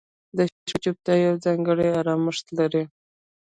[0.37, 2.83] •د شپې چوپتیا یو ځانګړی آرامښت لري.